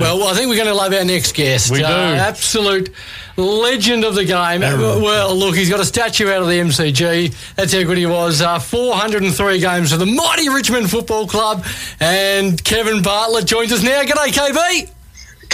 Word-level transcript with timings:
Well, 0.00 0.24
I 0.24 0.34
think 0.34 0.48
we're 0.48 0.56
going 0.56 0.66
to 0.66 0.74
love 0.74 0.92
our 0.92 1.04
next 1.04 1.36
guest. 1.36 1.70
We 1.70 1.78
do. 1.78 1.84
Uh, 1.84 1.88
absolute 2.18 2.90
legend 3.36 4.02
of 4.02 4.16
the 4.16 4.24
game. 4.24 4.60
Well, 4.60 5.36
look, 5.36 5.54
he's 5.54 5.70
got 5.70 5.78
a 5.78 5.84
statue 5.84 6.28
out 6.32 6.42
of 6.42 6.48
the 6.48 6.54
MCG. 6.58 7.32
That's 7.54 7.72
how 7.72 7.84
good 7.84 7.98
he 7.98 8.06
was. 8.06 8.42
Uh, 8.42 8.58
403 8.58 9.60
games 9.60 9.92
for 9.92 9.96
the 9.96 10.06
mighty 10.06 10.48
Richmond 10.48 10.90
Football 10.90 11.28
Club. 11.28 11.64
And 12.00 12.62
Kevin 12.64 13.04
Bartlett 13.04 13.46
joins 13.46 13.70
us 13.70 13.84
now. 13.84 14.02
G'day, 14.02 14.32
KB. 14.32 14.90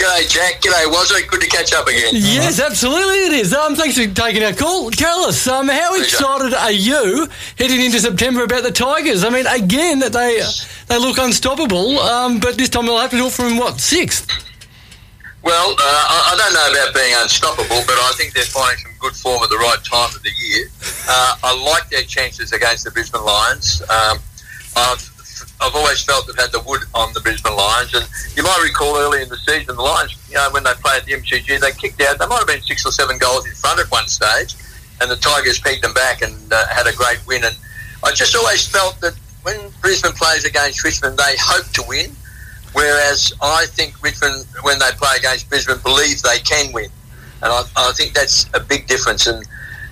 G'day, 0.01 0.27
Jack. 0.27 0.61
G'day, 0.61 1.19
it? 1.19 1.27
Good 1.29 1.41
to 1.41 1.47
catch 1.47 1.73
up 1.73 1.87
again. 1.87 2.09
Yes, 2.13 2.59
absolutely 2.59 3.25
it 3.25 3.33
is. 3.33 3.53
Um, 3.53 3.75
thanks 3.75 3.95
for 3.95 4.11
taking 4.11 4.43
our 4.43 4.51
call. 4.51 4.89
Tell 4.89 5.25
us, 5.25 5.45
um, 5.45 5.69
how 5.69 5.89
Pleasure. 5.89 6.03
excited 6.03 6.53
are 6.55 6.71
you 6.71 7.27
heading 7.55 7.85
into 7.85 7.99
September 7.99 8.43
about 8.43 8.63
the 8.63 8.71
Tigers? 8.71 9.23
I 9.23 9.29
mean, 9.29 9.45
again, 9.45 9.99
that 9.99 10.11
they 10.11 10.41
they 10.87 10.97
look 10.97 11.19
unstoppable, 11.19 11.99
um, 11.99 12.39
but 12.39 12.57
this 12.57 12.69
time 12.69 12.87
they'll 12.87 12.97
have 12.97 13.11
to 13.11 13.17
do 13.17 13.27
it 13.27 13.31
from 13.31 13.57
what 13.57 13.79
sixth? 13.79 14.27
Well, 15.43 15.69
uh, 15.69 15.75
I, 15.77 16.33
I 16.33 16.35
don't 16.35 16.53
know 16.55 16.81
about 16.81 16.95
being 16.95 17.13
unstoppable, 17.17 17.83
but 17.85 17.99
I 18.01 18.11
think 18.17 18.33
they're 18.33 18.43
finding 18.43 18.79
some 18.79 18.93
good 18.99 19.13
form 19.13 19.43
at 19.43 19.51
the 19.51 19.57
right 19.57 19.83
time 19.83 20.15
of 20.15 20.23
the 20.23 20.31
year. 20.35 20.65
Uh, 21.07 21.35
I 21.43 21.63
like 21.63 21.91
their 21.91 22.01
chances 22.01 22.53
against 22.53 22.85
the 22.85 22.91
Brisbane 22.91 23.23
Lions. 23.23 23.83
Um, 23.83 24.17
I've, 24.75 25.10
I've 25.61 25.75
always 25.75 26.03
felt 26.03 26.25
they've 26.25 26.35
had 26.35 26.51
the 26.51 26.61
wood 26.61 26.81
on 26.95 27.13
the 27.13 27.19
Brisbane 27.19 27.55
Lions, 27.55 27.93
and 27.93 28.09
you 28.35 28.41
might 28.41 28.59
recall 28.63 28.97
early 28.97 29.21
in 29.21 29.29
the 29.29 29.37
season, 29.37 29.75
the 29.75 29.81
Lions, 29.81 30.17
you 30.27 30.35
know, 30.35 30.49
when 30.51 30.63
they 30.63 30.73
played 30.81 31.03
the 31.05 31.13
MCG, 31.13 31.59
they 31.59 31.71
kicked 31.73 32.01
out. 32.01 32.17
They 32.17 32.25
might 32.25 32.39
have 32.39 32.47
been 32.47 32.63
six 32.63 32.83
or 32.83 32.91
seven 32.91 33.19
goals 33.19 33.45
in 33.45 33.53
front 33.53 33.79
at 33.79 33.85
one 33.91 34.07
stage, 34.07 34.55
and 34.99 35.11
the 35.11 35.17
Tigers 35.17 35.59
pegged 35.59 35.83
them 35.83 35.93
back 35.93 36.23
and 36.23 36.33
uh, 36.51 36.67
had 36.67 36.87
a 36.87 36.93
great 36.93 37.21
win. 37.27 37.43
And 37.43 37.55
I 38.03 38.11
just 38.11 38.35
always 38.35 38.67
felt 38.67 38.99
that 39.01 39.13
when 39.43 39.59
Brisbane 39.81 40.13
plays 40.13 40.45
against 40.45 40.83
Richmond, 40.83 41.17
they 41.17 41.35
hope 41.37 41.67
to 41.73 41.83
win. 41.87 42.09
Whereas 42.73 43.31
I 43.41 43.65
think 43.67 44.01
Richmond, 44.01 44.47
when 44.63 44.79
they 44.79 44.89
play 44.97 45.15
against 45.17 45.47
Brisbane, 45.47 45.77
believe 45.83 46.23
they 46.23 46.39
can 46.39 46.73
win, 46.73 46.89
and 47.43 47.51
I, 47.51 47.63
I 47.75 47.91
think 47.93 48.13
that's 48.13 48.49
a 48.55 48.59
big 48.59 48.87
difference. 48.87 49.27
And 49.27 49.45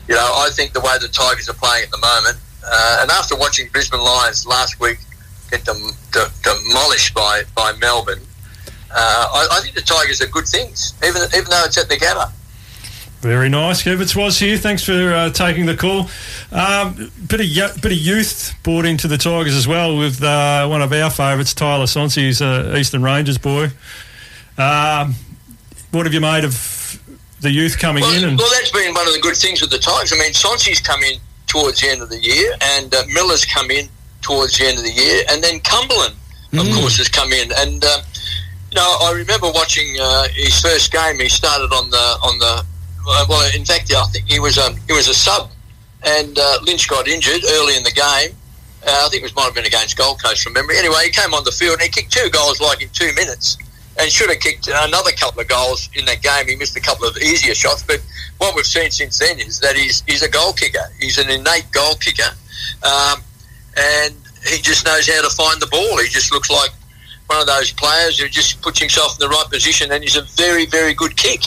you 0.08 0.16
know, 0.16 0.31
I 0.33 0.50
think 0.52 0.73
the 0.73 0.80
way 0.80 0.98
the 1.00 1.09
Tigers 1.09 1.48
are 1.48 1.54
playing 1.54 1.83
at 1.83 1.92
the 1.92 2.00
moment, 2.00 2.38
uh, 2.66 3.00
and 3.02 3.11
after 3.11 3.36
watching 3.36 3.67
Brisbane 3.67 4.00
Lions 4.00 4.48
last 4.48 4.80
week 4.80 4.98
get 5.52 5.66
dem- 5.66 5.92
de- 6.11 6.31
demolished 6.44 7.14
by 7.14 7.44
by 7.55 7.73
Melbourne, 7.73 8.22
uh, 8.92 9.28
I, 9.33 9.47
I 9.52 9.61
think 9.61 9.75
the 9.75 9.81
Tigers 9.81 10.22
are 10.22 10.28
good 10.28 10.47
things, 10.47 10.94
even 11.05 11.22
even 11.36 11.50
though 11.50 11.64
it's 11.66 11.78
at 11.78 11.89
the 11.89 11.95
Gabba. 11.95 12.31
Very 13.22 13.50
nice. 13.50 13.83
Kevitz 13.83 14.16
was 14.16 14.39
here. 14.39 14.58
Thanks 14.58 14.81
for 14.81 14.94
uh, 15.14 15.30
taking 15.30 15.66
the 15.66 15.75
call. 15.75 16.09
Um, 16.53 17.11
bit 17.27 17.42
of 17.42 17.81
bit 17.81 17.92
of 17.92 17.97
youth 17.97 18.53
brought 18.64 18.86
into 18.86 19.09
the 19.09 19.17
Tigers 19.17 19.55
as 19.55 19.67
well 19.67 19.97
with 19.97 20.23
uh, 20.23 20.66
one 20.67 20.81
of 20.81 20.94
our 20.94 21.09
favourites, 21.09 21.53
Tyler 21.53 21.86
Sonsini. 21.86 22.27
He's 22.27 22.39
a 22.42 22.77
Eastern 22.77 23.03
Ranges 23.03 23.38
boy. 23.38 23.72
Um, 24.58 25.16
what 25.92 26.05
have 26.05 26.14
you 26.14 26.22
made 26.22 26.45
of 26.45 27.02
the 27.42 27.52
youth 27.52 27.77
coming 27.77 28.03
Well, 28.03 28.17
in? 28.17 28.30
And 28.30 28.38
well, 28.38 28.50
that's 28.52 28.72
been 28.72 28.94
one 28.94 29.08
of 29.08 29.14
the 29.14 29.20
good 29.20 29.36
things 29.36 29.59
with 29.59 29.72
the 29.72 29.80
Tigers. 29.80 30.14
I 30.14 30.17
mean, 30.17 30.31
Sonsini's 30.31 30.80
come 30.80 31.03
in 31.03 31.20
towards 31.47 31.81
the 31.81 31.89
end 31.89 32.02
of 32.02 32.09
the 32.09 32.20
year, 32.20 32.55
and 32.61 32.94
uh, 32.95 33.03
Miller's 33.14 33.44
come 33.44 33.70
in 33.70 33.89
towards 34.22 34.58
the 34.58 34.66
end 34.66 34.78
of 34.78 34.84
the 34.84 34.92
year, 34.92 35.23
and 35.30 35.44
then 35.44 35.59
Cumberland, 35.62 36.16
of 36.53 36.66
course, 36.75 36.98
has 36.98 37.09
come 37.09 37.31
in. 37.31 37.52
And 37.58 37.84
um, 37.84 38.02
you 38.72 38.76
know, 38.76 38.98
I 39.02 39.14
remember 39.16 39.48
watching 39.52 39.95
uh, 40.00 40.28
his 40.34 40.59
first 40.61 40.92
game. 40.92 41.20
He 41.20 41.30
started 41.30 41.73
on 41.73 41.89
the 41.89 42.06
on 42.23 42.39
the 42.39 42.66
uh, 43.08 43.26
well, 43.28 43.50
in 43.56 43.66
fact, 43.66 43.92
I 43.94 44.06
think 44.06 44.30
he 44.30 44.39
was 44.39 44.58
a 44.58 44.72
he 44.88 44.94
was 44.94 45.08
a 45.08 45.14
sub, 45.14 45.50
and 46.06 46.38
uh, 46.38 46.59
Lynch 46.64 46.88
got 46.88 47.08
injured 47.08 47.44
early 47.50 47.76
in 47.76 47.84
the 47.84 47.92
game. 47.92 48.36
Uh, 48.86 49.03
I 49.06 49.09
think 49.09 49.22
it 49.22 49.23
was 49.23 49.36
might 49.36 49.44
have 49.45 49.56
been 49.56 49.66
against 49.66 49.98
Gold 49.98 50.22
Coast 50.23 50.44
from 50.44 50.54
memory. 50.54 50.78
Anyway, 50.78 51.06
he 51.06 51.09
came 51.09 51.33
on 51.33 51.44
the 51.44 51.52
field 51.52 51.73
and 51.73 51.81
he 51.81 51.89
kicked 51.89 52.14
two 52.14 52.30
goals 52.30 52.61
like 52.61 52.81
in 52.81 52.89
two 52.89 53.11
minutes, 53.14 53.58
and 54.00 54.09
should 54.11 54.30
have 54.30 54.39
kicked 54.39 54.67
another 54.67 55.11
couple 55.11 55.42
of 55.42 55.48
goals 55.48 55.89
in 55.95 56.06
that 56.06 56.22
game. 56.22 56.48
He 56.48 56.56
missed 56.56 56.78
a 56.78 56.81
couple 56.81 57.08
of 57.08 57.17
easier 57.17 57.56
shots, 57.56 57.83
but 57.83 58.00
what 58.38 58.56
we've 58.56 58.66
seen 58.66 58.92
since 58.92 59.20
then 59.20 59.39
is 59.39 59.59
that 59.59 59.76
he's 59.76 60.04
he's 60.08 60.22
a 60.22 60.30
goal 60.30 60.54
kicker. 60.54 60.86
He's 61.00 61.17
an 61.17 61.30
innate 61.30 61.72
goal 61.72 61.95
kicker, 61.95 62.31
um, 62.83 63.22
and 63.77 64.15
he 64.47 64.61
just 64.61 64.85
knows 64.85 65.07
how 65.07 65.21
to 65.21 65.30
find 65.35 65.61
the 65.61 65.67
ball. 65.67 65.97
He 65.97 66.07
just 66.07 66.31
looks 66.31 66.49
like 66.49 66.71
one 67.27 67.39
of 67.39 67.47
those 67.47 67.71
players 67.71 68.19
who 68.19 68.27
just 68.27 68.61
puts 68.61 68.80
himself 68.80 69.15
in 69.15 69.27
the 69.27 69.30
right 69.30 69.45
position, 69.49 69.91
and 69.91 70.03
he's 70.03 70.17
a 70.17 70.23
very 70.35 70.65
very 70.65 70.93
good 70.93 71.15
kick. 71.15 71.43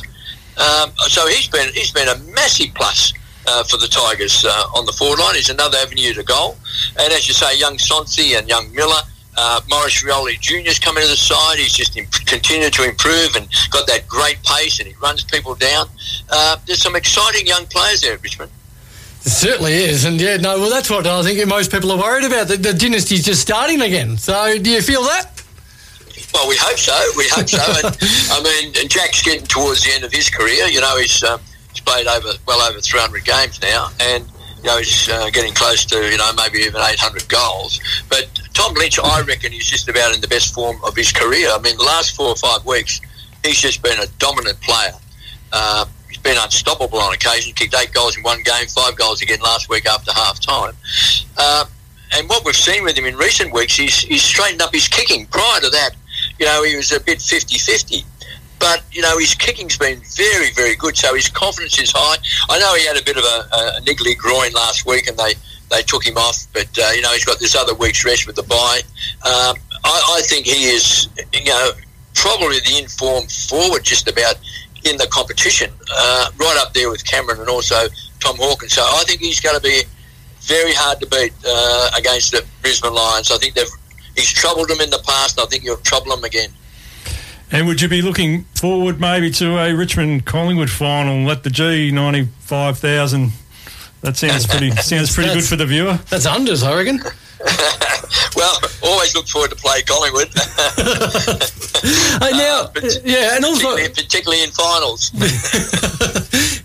Um, 0.58 0.92
so 1.08 1.26
he's 1.28 1.48
been 1.48 1.72
he's 1.74 1.90
been 1.90 2.08
a 2.08 2.18
massive 2.34 2.74
plus 2.74 3.12
uh, 3.46 3.64
for 3.64 3.76
the 3.76 3.88
Tigers 3.88 4.44
uh, 4.44 4.66
on 4.74 4.86
the 4.86 4.92
forward 4.92 5.18
line. 5.18 5.34
He's 5.34 5.50
another 5.50 5.78
avenue 5.78 6.12
to 6.14 6.22
goal. 6.22 6.56
And 6.98 7.12
as 7.12 7.26
you 7.28 7.34
say, 7.34 7.58
young 7.58 7.76
Sonsini 7.76 8.38
and 8.38 8.48
young 8.48 8.72
Miller, 8.72 9.02
uh, 9.36 9.60
Maurice 9.68 10.02
Rioli 10.02 10.38
Jr.'s 10.38 10.78
coming 10.78 11.02
to 11.02 11.08
the 11.08 11.16
side. 11.16 11.58
He's 11.58 11.72
just 11.72 11.96
imp- 11.96 12.26
continued 12.26 12.72
to 12.74 12.84
improve 12.84 13.34
and 13.36 13.48
got 13.70 13.86
that 13.86 14.06
great 14.06 14.42
pace 14.44 14.78
and 14.78 14.88
he 14.88 14.94
runs 15.02 15.24
people 15.24 15.54
down. 15.54 15.86
Uh, 16.30 16.56
there's 16.66 16.82
some 16.82 16.96
exciting 16.96 17.46
young 17.46 17.66
players 17.66 18.02
there 18.02 18.14
at 18.14 18.22
Richmond. 18.22 18.50
It 19.24 19.30
certainly 19.30 19.74
is, 19.74 20.04
and 20.04 20.20
yeah, 20.20 20.36
no, 20.36 20.58
well, 20.58 20.70
that's 20.70 20.90
what 20.90 21.06
I 21.06 21.22
think 21.22 21.46
most 21.46 21.70
people 21.70 21.92
are 21.92 21.98
worried 21.98 22.24
about. 22.24 22.48
The, 22.48 22.56
dynasty's 22.56 23.24
just 23.24 23.40
starting 23.40 23.80
again. 23.80 24.16
So, 24.16 24.58
do 24.58 24.68
you 24.68 24.82
feel 24.82 25.02
that? 25.02 25.30
Well, 26.34 26.48
we 26.48 26.56
hope 26.58 26.78
so. 26.78 26.98
We 27.16 27.28
hope 27.28 27.48
so. 27.48 27.62
And, 27.86 27.96
I 28.32 28.42
mean, 28.42 28.74
and 28.80 28.90
Jack's 28.90 29.22
getting 29.22 29.46
towards 29.46 29.84
the 29.84 29.92
end 29.92 30.02
of 30.02 30.12
his 30.12 30.28
career. 30.28 30.66
You 30.66 30.80
know, 30.80 30.96
he's 30.96 31.22
um, 31.22 31.40
he's 31.70 31.80
played 31.80 32.06
over 32.08 32.30
well 32.46 32.60
over 32.68 32.80
300 32.80 33.24
games 33.24 33.60
now, 33.62 33.90
and 34.00 34.24
you 34.58 34.64
know 34.64 34.78
he's 34.78 35.08
uh, 35.08 35.30
getting 35.30 35.54
close 35.54 35.84
to 35.86 36.10
you 36.10 36.16
know 36.16 36.32
maybe 36.36 36.58
even 36.58 36.80
800 36.80 37.28
goals. 37.28 37.80
But 38.08 38.28
Tom 38.54 38.74
Lynch, 38.74 38.98
I 38.98 39.20
reckon, 39.22 39.52
he's 39.52 39.66
just 39.66 39.88
about 39.88 40.14
in 40.14 40.20
the 40.20 40.28
best 40.28 40.54
form 40.54 40.78
of 40.84 40.96
his 40.96 41.12
career. 41.12 41.48
I 41.50 41.58
mean, 41.58 41.76
the 41.76 41.84
last 41.84 42.16
four 42.16 42.28
or 42.28 42.36
five 42.36 42.64
weeks, 42.66 43.00
he's 43.44 43.60
just 43.60 43.82
been 43.82 43.98
a 44.00 44.06
dominant 44.18 44.60
player. 44.60 44.94
Uh, 45.52 45.86
he's 46.12 46.22
been 46.22 46.36
unstoppable 46.38 46.98
on 46.98 47.14
occasion. 47.14 47.54
Kicked 47.54 47.74
eight 47.74 47.92
goals 47.92 48.16
in 48.16 48.22
one 48.22 48.42
game, 48.42 48.66
five 48.66 48.96
goals 48.96 49.22
again 49.22 49.40
last 49.40 49.68
week 49.68 49.86
after 49.86 50.12
half 50.12 50.40
time. 50.40 50.74
Uh, 51.38 51.64
and 52.14 52.28
what 52.28 52.44
we've 52.44 52.54
seen 52.54 52.84
with 52.84 52.96
him 52.96 53.06
in 53.06 53.16
recent 53.16 53.52
weeks, 53.52 53.76
he's, 53.76 54.00
he's 54.00 54.22
straightened 54.22 54.60
up 54.60 54.74
his 54.74 54.88
kicking. 54.88 55.26
Prior 55.26 55.60
to 55.60 55.70
that, 55.70 55.92
you 56.38 56.44
know, 56.44 56.62
he 56.64 56.76
was 56.76 56.92
a 56.92 57.00
bit 57.00 57.18
50-50. 57.18 58.04
But, 58.58 58.84
you 58.92 59.00
know, 59.00 59.18
his 59.18 59.34
kicking's 59.34 59.78
been 59.78 60.00
very, 60.14 60.50
very 60.52 60.76
good, 60.76 60.96
so 60.96 61.14
his 61.14 61.28
confidence 61.28 61.80
is 61.80 61.90
high. 61.92 62.18
I 62.48 62.58
know 62.60 62.74
he 62.74 62.86
had 62.86 62.96
a 62.96 63.02
bit 63.02 63.16
of 63.16 63.24
a, 63.24 63.78
a 63.78 63.80
niggly 63.80 64.16
groin 64.16 64.52
last 64.52 64.86
week 64.86 65.08
and 65.08 65.16
they, 65.16 65.34
they 65.70 65.82
took 65.82 66.06
him 66.06 66.16
off, 66.18 66.46
but, 66.52 66.68
uh, 66.78 66.90
you 66.94 67.00
know, 67.00 67.12
he's 67.12 67.24
got 67.24 67.40
this 67.40 67.56
other 67.56 67.74
week's 67.74 68.04
rest 68.04 68.26
with 68.26 68.36
the 68.36 68.42
bye. 68.44 68.82
Um, 69.24 69.56
I, 69.82 70.16
I 70.18 70.20
think 70.24 70.46
he 70.46 70.66
is, 70.66 71.08
you 71.32 71.46
know, 71.46 71.70
probably 72.14 72.60
the 72.60 72.78
informed 72.78 73.32
forward 73.32 73.82
just 73.82 74.06
about 74.08 74.36
in 74.84 74.97
the 74.97 75.06
competition, 75.09 75.70
uh, 75.93 76.31
right 76.38 76.56
up 76.60 76.72
there 76.75 76.91
with 76.91 77.04
Cameron 77.04 77.41
and 77.41 77.48
also 77.48 77.76
Tom 78.20 78.37
Hawkins. 78.38 78.72
So 78.72 78.82
I 78.82 79.04
think 79.06 79.20
he's 79.20 79.41
going 79.41 79.56
to 79.56 79.62
be 79.62 79.82
very 80.43 80.72
hard 80.75 80.98
to 81.00 81.06
beat 81.06 81.32
uh, 81.47 81.91
against 81.97 82.32
the 82.32 82.44
Brisbane 82.62 82.93
Lions. 82.94 83.31
I 83.31 83.37
think 83.38 83.54
they've 83.54 83.69
he's 84.16 84.32
troubled 84.32 84.69
them 84.69 84.81
in 84.81 84.91
the 84.91 85.03
past. 85.06 85.38
and 85.38 85.47
I 85.47 85.48
think 85.48 85.62
he'll 85.62 85.76
trouble 85.78 86.15
them 86.15 86.25
again. 86.25 86.50
and 87.50 87.66
would 87.66 87.81
you 87.81 87.88
be 87.88 88.03
looking 88.03 88.44
forward 88.54 89.00
maybe 89.00 89.31
to 89.32 89.56
a 89.59 89.72
Richmond 89.75 90.25
Collingwood 90.26 90.70
final? 90.70 91.25
Let 91.26 91.43
the 91.44 91.50
G 91.50 91.91
ninety 91.93 92.28
five 92.41 92.78
thousand. 92.78 93.32
That 94.00 94.16
sounds 94.16 94.47
pretty 94.49 94.70
sounds 94.82 95.14
pretty 95.14 95.32
good 95.32 95.44
for 95.44 95.54
the 95.56 95.66
viewer. 95.66 95.99
That's 96.10 96.26
unders, 96.26 96.64
I 96.66 96.75
reckon. 96.76 97.00
Well, 98.37 98.59
always 98.82 99.14
look 99.14 99.26
forward 99.26 99.50
to 99.50 99.56
play 99.56 99.82
Collingwood. 99.82 100.28
Hey, 102.22 102.30
now, 102.38 102.70
but 102.72 102.84
yeah, 103.04 103.34
and 103.36 103.44
also, 103.44 103.72
particularly, 103.74 103.88
particularly 103.94 104.42
in 104.44 104.50
finals. 104.52 105.10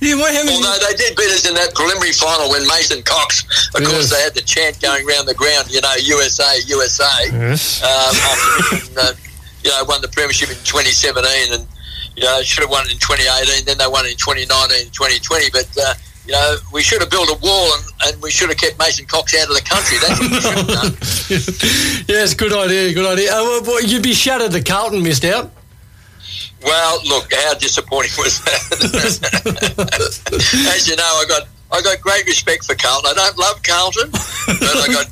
yeah, 0.01 0.15
what 0.15 0.29
happened? 0.33 0.53
Although 0.59 0.77
they 0.87 0.93
did 0.95 1.15
beat 1.15 1.31
us 1.33 1.47
in 1.47 1.55
that 1.55 1.73
preliminary 1.73 2.11
final 2.13 2.49
when 2.51 2.67
Mason 2.67 3.01
Cox, 3.03 3.41
of 3.73 3.81
Yes. 3.81 3.89
course, 3.91 4.09
they 4.11 4.21
had 4.21 4.33
the 4.35 4.41
chant 4.41 4.79
going 4.81 5.07
around 5.07 5.25
the 5.25 5.33
ground, 5.33 5.71
you 5.71 5.81
know, 5.81 5.93
USA, 6.01 6.59
USA. 6.67 7.07
Yes. 7.31 7.81
um, 7.81 8.13
uh, 8.97 9.13
you 9.63 9.71
know, 9.71 9.83
won 9.87 10.01
the 10.01 10.07
premiership 10.09 10.49
in 10.49 10.57
2017 10.63 11.53
and, 11.53 11.65
you 12.15 12.23
know, 12.23 12.41
should 12.43 12.61
have 12.63 12.69
won 12.71 12.85
it 12.85 12.91
in 12.93 12.99
2018, 12.99 13.65
then 13.65 13.77
they 13.77 13.87
won 13.87 14.05
it 14.05 14.11
in 14.11 14.17
2019 14.17 14.91
2020. 14.91 15.49
But, 15.51 15.67
uh, 15.81 15.93
you 16.27 16.33
know, 16.33 16.57
we 16.73 16.81
should 16.81 16.99
have 17.01 17.09
built 17.09 17.29
a 17.29 17.39
wall 17.41 17.71
and, 17.73 17.85
and 18.05 18.21
we 18.21 18.29
should 18.29 18.49
have 18.49 18.57
kept 18.57 18.77
Mason 18.77 19.05
Cox 19.05 19.33
out 19.33 19.47
of 19.47 19.55
the 19.55 19.61
country. 19.61 19.97
That's 19.97 20.19
what 20.19 20.29
we 20.29 20.41
should 20.41 20.57
have 20.57 20.67
done. 20.67 20.91
yes, 22.15 22.33
good 22.33 22.51
idea, 22.51 22.93
good 22.93 23.05
idea. 23.05 23.31
Uh, 23.31 23.43
well, 23.43 23.61
well, 23.63 23.83
you'd 23.83 24.03
be 24.03 24.13
shattered 24.13 24.51
that 24.51 24.65
Carlton 24.65 25.01
missed 25.01 25.23
out. 25.23 25.51
Well, 26.63 26.99
look, 27.07 27.31
how 27.33 27.53
disappointing 27.53 28.11
was 28.17 28.41
that? 28.43 28.59
As 30.75 30.87
you 30.87 30.95
know, 30.97 31.03
I 31.03 31.25
got 31.27 31.47
I 31.71 31.81
got 31.81 32.01
great 32.01 32.25
respect 32.25 32.65
for 32.65 32.75
Carlton. 32.75 33.11
I 33.11 33.13
don't 33.13 33.37
love 33.37 33.61
Carlton, 33.63 34.09
but 34.11 34.75
I 34.75 34.87
got 34.91 35.07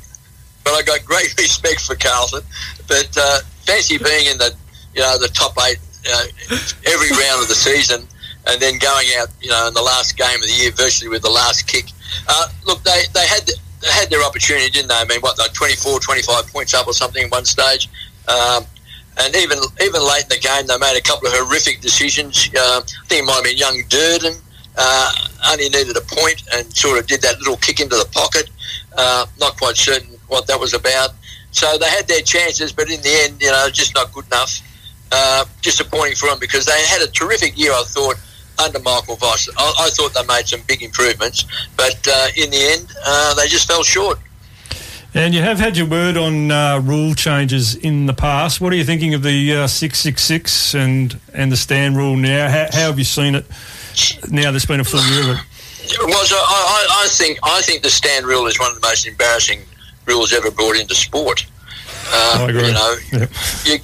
but 0.64 0.72
I 0.72 0.82
got 0.82 1.04
great 1.04 1.34
respect 1.38 1.80
for 1.80 1.94
Carlton. 1.94 2.42
But 2.88 3.16
uh, 3.16 3.40
fancy 3.64 3.96
being 3.96 4.26
in 4.26 4.38
the 4.38 4.54
you 4.94 5.00
know 5.00 5.18
the 5.18 5.28
top 5.28 5.56
eight 5.66 5.78
uh, 6.12 6.26
every 6.86 7.10
round 7.10 7.42
of 7.42 7.48
the 7.48 7.54
season, 7.54 8.06
and 8.48 8.60
then 8.60 8.78
going 8.78 9.08
out 9.18 9.28
you 9.40 9.50
know 9.50 9.68
in 9.68 9.74
the 9.74 9.82
last 9.82 10.16
game 10.16 10.36
of 10.36 10.46
the 10.46 10.52
year, 10.52 10.70
virtually 10.72 11.08
with 11.08 11.22
the 11.22 11.30
last 11.30 11.66
kick. 11.66 11.86
Uh, 12.28 12.48
look, 12.64 12.82
they 12.82 13.02
they 13.14 13.26
had 13.26 13.46
they 13.82 13.88
had 13.90 14.10
their 14.10 14.22
opportunity, 14.24 14.70
didn't 14.70 14.88
they? 14.88 14.94
I 14.94 15.04
mean, 15.04 15.20
what, 15.20 15.38
like 15.38 15.52
24, 15.52 16.00
25 16.00 16.46
points 16.48 16.74
up 16.74 16.86
or 16.86 16.92
something 16.92 17.24
at 17.24 17.30
one 17.30 17.44
stage. 17.44 17.88
Um, 18.28 18.64
and 19.18 19.34
even 19.36 19.58
even 19.82 20.02
late 20.02 20.24
in 20.24 20.28
the 20.28 20.38
game, 20.38 20.66
they 20.66 20.78
made 20.78 20.96
a 20.96 21.02
couple 21.02 21.28
of 21.28 21.34
horrific 21.34 21.80
decisions. 21.80 22.50
Uh, 22.54 22.80
I 22.84 23.06
think 23.06 23.22
it 23.22 23.26
might 23.26 23.34
have 23.34 23.44
been 23.44 23.56
young 23.56 23.82
Durdin. 23.88 24.40
Uh, 24.78 25.12
only 25.48 25.70
needed 25.70 25.96
a 25.96 26.02
point 26.02 26.42
and 26.52 26.76
sort 26.76 26.98
of 26.98 27.06
did 27.06 27.22
that 27.22 27.38
little 27.38 27.56
kick 27.56 27.80
into 27.80 27.96
the 27.96 28.08
pocket. 28.12 28.50
Uh, 28.96 29.24
not 29.40 29.56
quite 29.56 29.76
certain 29.76 30.18
what 30.28 30.46
that 30.46 30.60
was 30.60 30.74
about. 30.74 31.10
So 31.50 31.78
they 31.78 31.88
had 31.88 32.06
their 32.06 32.20
chances, 32.20 32.72
but 32.72 32.90
in 32.90 33.00
the 33.00 33.08
end, 33.22 33.40
you 33.40 33.50
know, 33.50 33.68
just 33.70 33.94
not 33.94 34.12
good 34.12 34.26
enough. 34.26 34.60
Uh, 35.10 35.44
disappointing 35.62 36.16
for 36.16 36.28
them 36.28 36.38
because 36.40 36.66
they 36.66 36.78
had 36.86 37.00
a 37.00 37.06
terrific 37.06 37.56
year, 37.56 37.72
I 37.72 37.84
thought, 37.86 38.16
under 38.58 38.78
Michael 38.80 39.16
Voss. 39.16 39.48
I, 39.56 39.74
I 39.80 39.90
thought 39.90 40.14
they 40.14 40.24
made 40.26 40.46
some 40.46 40.60
big 40.66 40.82
improvements, 40.82 41.46
but 41.76 42.06
uh, 42.08 42.28
in 42.36 42.50
the 42.50 42.58
end, 42.58 42.92
uh, 43.04 43.34
they 43.34 43.46
just 43.46 43.66
fell 43.66 43.82
short. 43.82 44.18
And 45.14 45.34
you 45.34 45.40
have 45.40 45.58
had 45.58 45.78
your 45.78 45.86
word 45.86 46.18
on 46.18 46.50
uh, 46.50 46.78
rule 46.80 47.14
changes 47.14 47.74
in 47.74 48.04
the 48.04 48.12
past. 48.12 48.60
What 48.60 48.72
are 48.72 48.76
you 48.76 48.84
thinking 48.84 49.14
of 49.14 49.22
the 49.22 49.52
uh, 49.54 49.66
666 49.66 50.74
and, 50.74 51.18
and 51.32 51.50
the 51.50 51.56
stand 51.56 51.96
rule 51.96 52.16
now? 52.16 52.50
How, 52.50 52.66
how, 52.70 52.86
have 52.88 52.98
you 52.98 53.04
seen 53.04 53.34
it 53.34 53.46
now 54.30 54.50
there's 54.50 54.66
been 54.66 54.80
a 54.80 54.84
full 54.84 55.00
year 55.00 55.22
of 55.22 55.38
it? 55.38 55.98
Well, 56.04 56.24
so 56.26 56.36
I, 56.36 57.04
I, 57.04 57.08
think, 57.08 57.38
I 57.42 57.62
think 57.62 57.82
the 57.82 57.88
stand 57.88 58.26
rule 58.26 58.46
is 58.46 58.58
one 58.58 58.68
of 58.70 58.80
the 58.80 58.86
most 58.86 59.06
embarrassing 59.06 59.60
rules 60.04 60.34
ever 60.34 60.50
brought 60.50 60.76
into 60.76 60.94
sport. 60.94 61.46
Uh, 62.08 62.38
I 62.40 62.50
agree. 62.50 62.66
You 62.66 62.72
know, 62.72 62.96
you, 63.64 63.78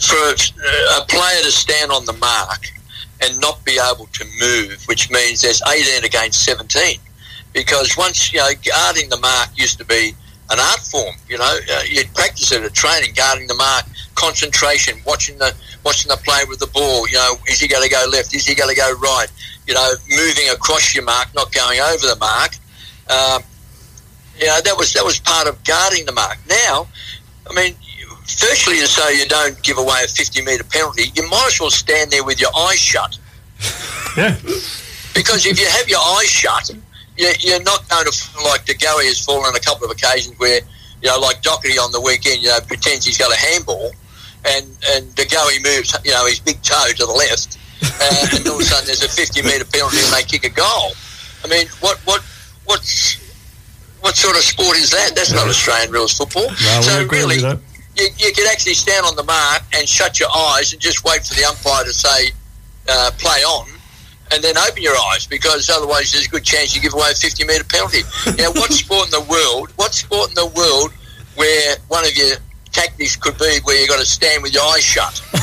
for 0.00 0.16
a, 0.16 1.00
a 1.00 1.06
player 1.06 1.42
to 1.42 1.50
stand 1.50 1.92
on 1.92 2.04
the 2.04 2.12
mark 2.12 2.60
and 3.20 3.40
not 3.40 3.64
be 3.64 3.78
able 3.92 4.06
to 4.06 4.24
move, 4.40 4.82
which 4.86 5.10
means 5.10 5.42
there's 5.42 5.62
18 5.66 6.04
against 6.04 6.44
17. 6.44 6.98
Because 7.52 7.96
once, 7.96 8.32
you 8.32 8.40
know, 8.40 8.50
guarding 8.64 9.08
the 9.08 9.18
mark 9.18 9.50
used 9.56 9.78
to 9.78 9.84
be 9.84 10.14
an 10.50 10.58
art 10.60 10.80
form. 10.80 11.14
You 11.28 11.38
know, 11.38 11.58
uh, 11.72 11.82
you'd 11.86 12.12
practice 12.14 12.52
it 12.52 12.62
at 12.62 12.74
training, 12.74 13.14
guarding 13.14 13.46
the 13.46 13.54
mark, 13.54 13.84
concentration, 14.14 14.98
watching 15.06 15.38
the 15.38 15.54
watching 15.84 16.08
the 16.08 16.16
play 16.16 16.40
with 16.48 16.58
the 16.58 16.66
ball. 16.68 17.08
You 17.08 17.14
know, 17.14 17.36
is 17.48 17.60
he 17.60 17.68
going 17.68 17.82
to 17.82 17.90
go 17.90 18.04
left? 18.10 18.34
Is 18.34 18.46
he 18.46 18.54
going 18.54 18.74
to 18.74 18.80
go 18.80 18.92
right? 18.94 19.28
You 19.66 19.74
know, 19.74 19.92
moving 20.10 20.48
across 20.50 20.94
your 20.94 21.04
mark, 21.04 21.34
not 21.34 21.52
going 21.52 21.80
over 21.80 22.06
the 22.06 22.16
mark. 22.16 22.52
Um, 23.08 23.42
you 24.38 24.46
know, 24.46 24.60
that 24.60 24.76
was 24.76 24.92
that 24.94 25.04
was 25.04 25.18
part 25.18 25.48
of 25.48 25.62
guarding 25.64 26.04
the 26.06 26.12
mark. 26.12 26.38
Now, 26.48 26.88
I 27.48 27.54
mean, 27.54 27.74
firstly, 28.26 28.78
to 28.78 28.86
say 28.86 29.18
you 29.18 29.26
don't 29.26 29.60
give 29.62 29.78
away 29.78 30.02
a 30.04 30.08
50 30.08 30.42
metre 30.42 30.64
penalty, 30.64 31.04
you 31.14 31.28
might 31.28 31.48
as 31.48 31.60
well 31.60 31.70
stand 31.70 32.10
there 32.10 32.24
with 32.24 32.40
your 32.40 32.50
eyes 32.56 32.78
shut. 32.78 33.18
Yeah. 34.16 34.36
Because 35.14 35.46
if 35.46 35.58
you 35.58 35.66
have 35.66 35.88
your 35.88 36.00
eyes 36.00 36.28
shut, 36.28 36.70
you're 37.16 37.62
not 37.62 37.88
going 37.88 38.06
to 38.06 38.12
feel 38.12 38.44
like 38.44 38.64
De 38.64 38.74
Goey 38.74 39.06
has 39.06 39.24
fallen 39.24 39.46
on 39.46 39.56
a 39.56 39.60
couple 39.60 39.84
of 39.84 39.90
occasions 39.90 40.38
where, 40.38 40.60
you 41.02 41.08
know, 41.08 41.18
like 41.20 41.42
Docherty 41.42 41.78
on 41.78 41.92
the 41.92 42.00
weekend, 42.00 42.42
you 42.42 42.48
know, 42.48 42.60
pretends 42.66 43.06
he's 43.06 43.18
got 43.18 43.32
a 43.32 43.36
handball 43.36 43.92
and, 44.44 44.66
and 44.90 45.14
De 45.14 45.24
Goey 45.24 45.62
moves, 45.62 45.96
you 46.04 46.10
know, 46.10 46.26
his 46.26 46.40
big 46.40 46.60
toe 46.62 46.90
to 46.96 47.06
the 47.06 47.12
left 47.12 47.58
uh, 47.82 48.26
and 48.34 48.46
all 48.48 48.54
of 48.54 48.60
a 48.60 48.64
sudden 48.64 48.86
there's 48.86 49.02
a 49.02 49.08
50 49.08 49.42
metre 49.42 49.64
penalty 49.64 49.98
and 49.98 50.12
they 50.12 50.22
kick 50.22 50.44
a 50.44 50.50
goal. 50.50 50.92
I 51.44 51.48
mean, 51.48 51.66
what, 51.80 51.98
what, 52.04 52.22
what's, 52.64 53.20
what 54.00 54.16
sort 54.16 54.36
of 54.36 54.42
sport 54.42 54.76
is 54.76 54.90
that? 54.90 55.12
That's 55.14 55.32
not 55.32 55.46
Australian 55.48 55.92
rules 55.92 56.16
football. 56.16 56.48
No, 56.48 56.80
so 56.82 57.06
really, 57.06 57.40
you, 57.96 58.08
you 58.18 58.32
could 58.32 58.46
actually 58.48 58.74
stand 58.74 59.06
on 59.06 59.16
the 59.16 59.22
mark 59.24 59.62
and 59.74 59.88
shut 59.88 60.18
your 60.20 60.28
eyes 60.34 60.72
and 60.72 60.80
just 60.80 61.04
wait 61.04 61.24
for 61.24 61.34
the 61.34 61.44
umpire 61.44 61.84
to 61.84 61.92
say, 61.92 62.32
uh, 62.88 63.10
play 63.18 63.40
on 63.42 63.68
and 64.32 64.42
then 64.42 64.56
open 64.58 64.82
your 64.82 64.96
eyes 65.12 65.26
because 65.26 65.68
otherwise 65.70 66.12
there's 66.12 66.26
a 66.26 66.30
good 66.30 66.44
chance 66.44 66.74
you 66.74 66.82
give 66.82 66.94
away 66.94 67.10
a 67.10 67.14
50 67.14 67.44
metre 67.44 67.64
penalty. 67.64 68.02
Now, 68.38 68.50
what 68.52 68.72
sport 68.82 69.06
in 69.06 69.10
the 69.10 69.26
world, 69.28 69.70
what 69.76 69.94
sport 69.94 70.30
in 70.30 70.34
the 70.34 70.46
world 70.46 70.92
where 71.36 71.76
one 71.88 72.04
of 72.04 72.16
your 72.16 72.36
tactics 72.72 73.16
could 73.16 73.38
be 73.38 73.58
where 73.64 73.78
you've 73.78 73.88
got 73.88 74.00
to 74.00 74.06
stand 74.06 74.42
with 74.42 74.52
your 74.52 74.64
eyes 74.64 74.82
shut? 74.82 75.22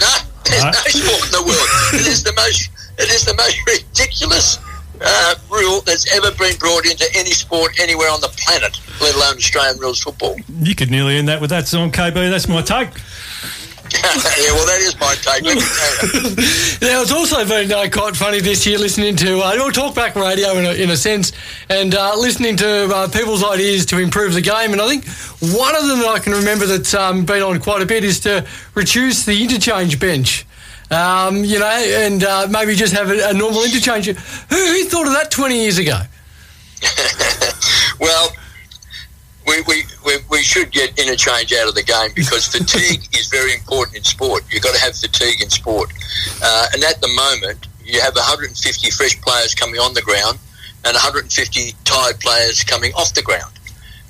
no, 0.00 0.12
there's 0.44 0.64
no 0.64 0.82
sport 0.88 1.24
in 1.26 1.32
the 1.32 1.44
world. 1.44 2.00
It 2.00 2.06
is 2.06 2.22
the 2.22 2.32
most, 2.34 2.70
it 2.98 3.10
is 3.10 3.24
the 3.24 3.34
most 3.34 3.58
ridiculous 3.66 4.58
uh, 5.00 5.34
rule 5.50 5.80
that's 5.82 6.12
ever 6.14 6.30
been 6.36 6.56
brought 6.58 6.86
into 6.86 7.06
any 7.14 7.30
sport 7.30 7.78
anywhere 7.80 8.10
on 8.10 8.20
the 8.20 8.28
planet, 8.28 8.78
let 9.00 9.14
alone 9.14 9.36
Australian 9.36 9.78
rules 9.78 10.00
football. 10.00 10.36
You 10.60 10.74
could 10.74 10.90
nearly 10.90 11.16
end 11.16 11.28
that 11.28 11.40
with 11.40 11.50
that 11.50 11.66
song, 11.66 11.90
KB. 11.90 12.14
That's 12.14 12.48
my 12.48 12.62
take. 12.62 12.88
yeah, 13.94 14.52
well, 14.52 14.66
that 14.66 14.80
is 14.80 14.98
my 14.98 15.14
take. 15.14 15.44
now, 16.82 17.02
it's 17.02 17.12
also 17.12 17.46
been 17.46 17.70
uh, 17.70 17.86
quite 17.92 18.16
funny 18.16 18.40
this 18.40 18.66
year 18.66 18.78
listening 18.78 19.14
to 19.14 19.38
uh, 19.40 19.70
talkback 19.70 20.14
radio 20.14 20.58
in 20.58 20.64
a, 20.64 20.72
in 20.72 20.90
a 20.90 20.96
sense 20.96 21.32
and 21.68 21.94
uh, 21.94 22.16
listening 22.16 22.56
to 22.56 22.86
uh, 22.92 23.08
people's 23.08 23.44
ideas 23.44 23.86
to 23.86 23.98
improve 23.98 24.32
the 24.32 24.40
game. 24.40 24.72
And 24.72 24.80
I 24.80 24.88
think 24.88 25.06
one 25.54 25.76
of 25.76 25.86
them 25.86 26.00
that 26.00 26.08
I 26.08 26.18
can 26.18 26.32
remember 26.32 26.66
that's 26.66 26.94
um, 26.94 27.24
been 27.24 27.42
on 27.42 27.60
quite 27.60 27.82
a 27.82 27.86
bit 27.86 28.04
is 28.04 28.20
to 28.20 28.46
reduce 28.74 29.26
the 29.26 29.42
interchange 29.42 30.00
bench. 30.00 30.46
Um, 30.94 31.44
you 31.44 31.58
know, 31.58 31.66
and 31.66 32.22
uh, 32.22 32.46
maybe 32.48 32.74
just 32.74 32.94
have 32.94 33.10
a, 33.10 33.30
a 33.30 33.34
normal 33.34 33.64
interchange. 33.64 34.06
Who, 34.06 34.14
who 34.56 34.84
thought 34.84 35.06
of 35.06 35.12
that 35.14 35.30
20 35.30 35.60
years 35.60 35.78
ago? 35.78 36.00
well, 38.00 38.30
we, 39.46 39.60
we, 39.62 39.82
we, 40.04 40.12
we, 40.30 40.42
should 40.42 40.70
get 40.70 40.98
interchange 40.98 41.52
out 41.52 41.68
of 41.68 41.74
the 41.74 41.82
game 41.82 42.10
because 42.14 42.46
fatigue 42.46 43.02
is 43.14 43.26
very 43.28 43.54
important 43.54 43.96
in 43.96 44.04
sport. 44.04 44.44
You've 44.50 44.62
got 44.62 44.74
to 44.74 44.80
have 44.80 44.96
fatigue 44.96 45.42
in 45.42 45.50
sport. 45.50 45.92
Uh, 46.42 46.66
and 46.72 46.82
at 46.84 47.00
the 47.00 47.08
moment, 47.08 47.66
you 47.84 48.00
have 48.00 48.14
150 48.14 48.90
fresh 48.90 49.20
players 49.20 49.54
coming 49.54 49.80
on 49.80 49.94
the 49.94 50.02
ground 50.02 50.38
and 50.84 50.94
150 50.94 51.72
tired 51.84 52.20
players 52.20 52.64
coming 52.64 52.92
off 52.94 53.12
the 53.14 53.22
ground. 53.22 53.52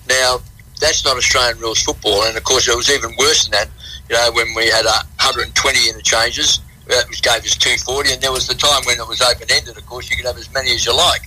Now, 0.08 0.38
that's 0.80 1.04
not 1.04 1.16
Australian 1.16 1.58
rules 1.58 1.82
football. 1.82 2.24
And 2.24 2.36
of 2.36 2.44
course, 2.44 2.68
it 2.68 2.76
was 2.76 2.90
even 2.90 3.14
worse 3.18 3.48
than 3.48 3.52
that, 3.52 3.68
you 4.08 4.16
know, 4.16 4.30
when 4.32 4.54
we 4.54 4.66
had 4.66 4.84
120 4.84 5.88
interchanges. 5.88 6.60
That 6.86 7.08
gave 7.22 7.44
us 7.44 7.56
240. 7.56 8.12
And 8.12 8.22
there 8.22 8.32
was 8.32 8.46
the 8.46 8.54
time 8.54 8.82
when 8.84 8.98
it 8.98 9.08
was 9.08 9.22
open 9.22 9.48
ended, 9.50 9.76
of 9.76 9.86
course, 9.86 10.10
you 10.10 10.16
could 10.16 10.26
have 10.26 10.36
as 10.36 10.52
many 10.52 10.70
as 10.72 10.84
you 10.84 10.94
like. 10.94 11.22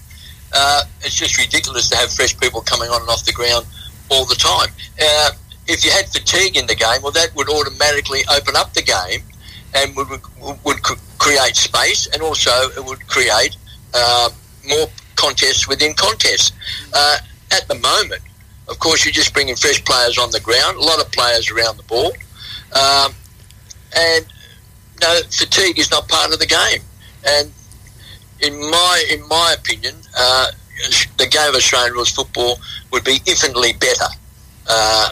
Uh, 0.54 0.84
it's 1.02 1.16
just 1.16 1.38
ridiculous 1.38 1.90
to 1.90 1.98
have 1.98 2.12
fresh 2.12 2.38
people 2.40 2.62
coming 2.62 2.90
on 2.90 3.02
and 3.02 3.10
off 3.10 3.26
the 3.26 3.34
ground 3.34 3.66
all 4.10 4.26
the 4.26 4.36
time. 4.36 4.70
Uh, 5.02 5.32
if 5.68 5.84
you 5.84 5.92
had 5.92 6.06
fatigue 6.08 6.56
in 6.56 6.68
the 6.68 6.76
game, 6.76 7.02
well, 7.02 7.12
that 7.12 7.36
would 7.36 7.50
automatically 7.50 8.22
open 8.36 8.56
up 8.56 8.74
the 8.74 8.82
game 8.82 9.22
and 9.76 9.96
would, 9.96 10.08
would 10.64 10.82
create 11.18 11.56
space, 11.56 12.08
and 12.14 12.22
also 12.22 12.52
it 12.78 12.86
would 12.86 13.06
create 13.08 13.58
uh, 13.94 14.30
more 14.68 14.88
contests 15.16 15.68
within 15.68 15.94
contests. 15.94 16.54
Uh, 16.94 17.18
at 17.52 17.68
the 17.68 17.76
moment, 17.76 18.22
of 18.70 18.80
course, 18.80 19.06
you're 19.06 19.14
just 19.14 19.34
bringing 19.34 19.56
fresh 19.56 19.84
players 19.84 20.18
on 20.18 20.32
the 20.32 20.40
ground, 20.40 20.78
a 20.78 20.82
lot 20.82 21.00
of 21.00 21.12
players 21.12 21.52
around 21.52 21.78
the 21.78 21.84
ball, 21.84 22.12
um, 22.74 23.14
and 23.96 24.26
no, 25.02 25.22
fatigue 25.30 25.80
is 25.80 25.92
not 25.92 26.08
part 26.08 26.34
of 26.34 26.40
the 26.40 26.46
game. 26.46 26.82
And 27.26 27.52
in 28.42 28.60
my 28.60 29.06
in 29.10 29.28
my 29.28 29.56
opinion, 29.58 29.96
uh, 30.18 30.52
the 31.18 31.28
game 31.28 31.50
of 31.50 31.56
Australian 31.56 31.94
rules 31.94 32.12
football 32.12 32.60
would 32.92 33.04
be 33.04 33.20
infinitely 33.26 33.74
better 33.74 34.08
uh, 34.68 35.12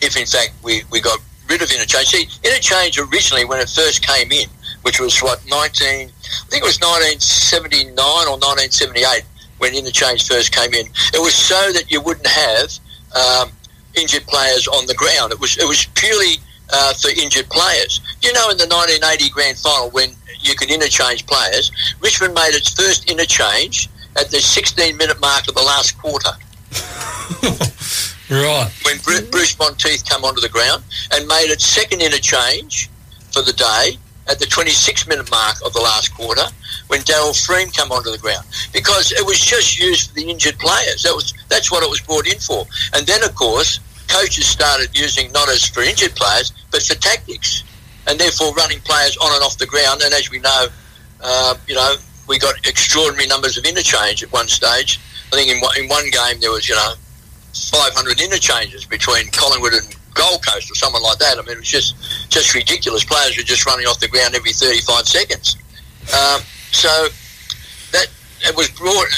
if, 0.00 0.16
in 0.16 0.26
fact, 0.26 0.52
we, 0.62 0.82
we 0.90 1.00
got 1.00 1.18
rid 1.48 1.62
of 1.62 1.70
interchange. 1.70 2.08
See, 2.08 2.28
interchange 2.44 2.98
originally, 2.98 3.44
when 3.44 3.60
it 3.60 3.68
first 3.68 4.06
came 4.06 4.30
in, 4.32 4.48
which 4.82 5.00
was 5.00 5.18
what 5.20 5.44
19, 5.48 5.56
I 5.56 6.10
think 6.48 6.62
it 6.62 6.66
was 6.66 6.80
1979 6.80 7.96
or 7.98 8.38
1978 8.38 9.24
when 9.58 9.74
interchange 9.74 10.28
first 10.28 10.54
came 10.54 10.72
in. 10.74 10.86
It 11.14 11.20
was 11.20 11.34
so 11.34 11.72
that 11.72 11.90
you 11.90 12.00
wouldn't 12.00 12.26
have 12.26 12.70
um, 13.16 13.50
injured 13.94 14.26
players 14.26 14.68
on 14.68 14.86
the 14.86 14.94
ground. 14.94 15.32
It 15.32 15.40
was 15.40 15.58
it 15.58 15.66
was 15.66 15.86
purely 15.94 16.36
uh, 16.70 16.94
for 16.94 17.10
injured 17.10 17.48
players. 17.50 18.00
You 18.22 18.32
know, 18.32 18.50
in 18.50 18.56
the 18.56 18.66
1980 18.66 19.30
grand 19.30 19.58
final 19.58 19.90
when 19.90 20.10
you 20.40 20.54
could 20.54 20.70
interchange 20.70 21.26
players, 21.26 21.70
Richmond 22.00 22.34
made 22.34 22.54
its 22.54 22.72
first 22.72 23.10
interchange 23.10 23.88
at 24.16 24.30
the 24.30 24.40
16 24.40 24.96
minute 24.96 25.20
mark 25.20 25.48
of 25.48 25.54
the 25.54 25.62
last 25.62 25.98
quarter. 25.98 26.30
right. 28.30 28.70
When 28.84 28.98
Bruce 29.30 29.58
Monteath 29.58 30.04
came 30.04 30.24
onto 30.24 30.40
the 30.40 30.48
ground 30.48 30.82
and 31.12 31.26
made 31.26 31.50
its 31.50 31.64
second 31.64 32.02
interchange 32.02 32.90
for 33.32 33.42
the 33.42 33.52
day 33.52 33.98
at 34.28 34.38
the 34.38 34.46
26 34.46 35.08
minute 35.08 35.30
mark 35.30 35.56
of 35.64 35.72
the 35.72 35.80
last 35.80 36.14
quarter 36.14 36.44
when 36.88 37.00
Daryl 37.00 37.32
Freame 37.32 37.72
came 37.72 37.90
onto 37.90 38.10
the 38.10 38.18
ground 38.18 38.46
because 38.72 39.12
it 39.12 39.24
was 39.24 39.38
just 39.38 39.78
used 39.78 40.08
for 40.08 40.14
the 40.16 40.30
injured 40.30 40.58
players. 40.58 41.02
That 41.02 41.14
was 41.14 41.32
that's 41.48 41.70
what 41.70 41.82
it 41.82 41.88
was 41.88 42.00
brought 42.00 42.26
in 42.26 42.38
for. 42.38 42.66
And 42.94 43.06
then 43.06 43.22
of 43.24 43.34
course 43.34 43.80
coaches 44.08 44.46
started 44.46 44.88
using 44.98 45.30
not 45.32 45.48
as 45.48 45.64
for 45.64 45.82
injured 45.82 46.16
players 46.16 46.52
but 46.70 46.82
for 46.82 46.94
tactics, 46.94 47.64
and 48.06 48.18
therefore 48.18 48.52
running 48.54 48.80
players 48.80 49.16
on 49.18 49.32
and 49.34 49.42
off 49.42 49.58
the 49.58 49.66
ground. 49.66 50.02
And 50.02 50.12
as 50.14 50.30
we 50.30 50.38
know, 50.40 50.66
uh, 51.22 51.54
you 51.66 51.74
know 51.74 51.96
we 52.28 52.38
got 52.38 52.54
extraordinary 52.66 53.26
numbers 53.26 53.56
of 53.56 53.64
interchange 53.64 54.22
at 54.22 54.30
one 54.32 54.46
stage. 54.46 55.00
I 55.32 55.36
think 55.36 55.50
in, 55.50 55.82
in 55.82 55.88
one 55.88 56.08
game 56.10 56.40
there 56.40 56.52
was, 56.52 56.68
you 56.68 56.74
know, 56.74 56.94
500 57.52 58.20
interchanges 58.20 58.84
between 58.84 59.30
Collingwood 59.30 59.72
and 59.72 59.96
Gold 60.14 60.46
Coast 60.46 60.70
or 60.70 60.74
someone 60.74 61.02
like 61.02 61.18
that. 61.18 61.38
I 61.38 61.42
mean, 61.42 61.52
it 61.52 61.58
was 61.58 61.68
just 61.68 61.96
just 62.28 62.54
ridiculous. 62.54 63.04
Players 63.04 63.36
were 63.36 63.42
just 63.42 63.66
running 63.66 63.86
off 63.86 63.98
the 63.98 64.08
ground 64.08 64.34
every 64.34 64.52
35 64.52 65.08
seconds. 65.08 65.56
Um, 66.12 66.40
so 66.70 67.08
that 67.92 68.06
it 68.42 68.56
was 68.56 68.68
brought. 68.70 69.08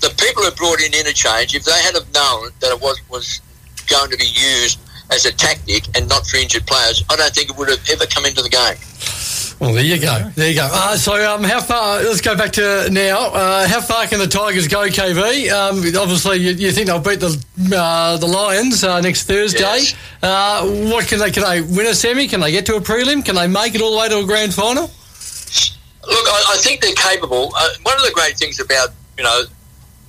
The 0.00 0.14
people 0.22 0.44
who 0.44 0.52
brought 0.52 0.80
in 0.80 0.94
interchange, 0.94 1.56
if 1.56 1.64
they 1.64 1.72
had 1.72 1.94
have 1.94 2.12
known 2.14 2.50
that 2.60 2.70
it 2.70 2.80
was 2.80 3.00
was 3.08 3.40
going 3.88 4.10
to 4.10 4.16
be 4.16 4.26
used 4.26 4.78
as 5.10 5.26
a 5.26 5.32
tactic 5.32 5.84
and 5.96 6.08
not 6.08 6.26
for 6.26 6.36
injured 6.36 6.66
players, 6.66 7.04
I 7.10 7.16
don't 7.16 7.34
think 7.34 7.50
it 7.50 7.56
would 7.56 7.68
have 7.68 7.84
ever 7.90 8.06
come 8.06 8.26
into 8.26 8.42
the 8.42 8.50
game. 8.50 8.76
Well, 9.60 9.74
there 9.74 9.84
you 9.84 9.98
go. 9.98 10.30
There 10.36 10.48
you 10.48 10.54
go. 10.54 10.68
Uh, 10.70 10.96
so, 10.96 11.14
um, 11.34 11.42
how 11.42 11.60
far? 11.60 12.00
Let's 12.00 12.20
go 12.20 12.36
back 12.36 12.52
to 12.52 12.88
now. 12.92 13.30
Uh, 13.32 13.66
how 13.66 13.80
far 13.80 14.06
can 14.06 14.20
the 14.20 14.28
Tigers 14.28 14.68
go, 14.68 14.86
KB? 14.86 15.50
Um, 15.50 15.78
obviously, 16.00 16.36
you, 16.36 16.52
you, 16.52 16.70
think 16.70 16.86
they'll 16.86 17.00
beat 17.00 17.18
the 17.18 17.44
uh, 17.74 18.16
the 18.18 18.26
Lions 18.26 18.84
uh, 18.84 19.00
next 19.00 19.24
Thursday. 19.24 19.58
Yes. 19.58 19.94
Uh, 20.22 20.64
what 20.92 21.08
can 21.08 21.18
they? 21.18 21.32
Can 21.32 21.42
they 21.42 21.60
win 21.60 21.86
a 21.86 21.94
semi? 21.94 22.28
Can 22.28 22.38
they 22.38 22.52
get 22.52 22.66
to 22.66 22.76
a 22.76 22.80
prelim? 22.80 23.24
Can 23.24 23.34
they 23.34 23.48
make 23.48 23.74
it 23.74 23.80
all 23.80 23.90
the 23.90 23.98
way 23.98 24.08
to 24.08 24.18
a 24.20 24.24
grand 24.24 24.54
final? 24.54 24.84
Look, 24.84 24.92
I, 26.28 26.52
I 26.54 26.56
think 26.58 26.80
they're 26.80 26.94
capable. 26.94 27.52
Uh, 27.56 27.68
one 27.82 27.96
of 27.96 28.02
the 28.02 28.12
great 28.14 28.36
things 28.36 28.60
about 28.60 28.90
you 29.16 29.24
know 29.24 29.42